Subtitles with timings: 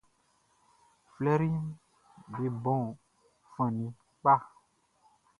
[1.13, 1.65] Flɛriʼm
[2.31, 2.83] be bon
[3.53, 3.87] fan ni
[4.21, 4.33] kpa.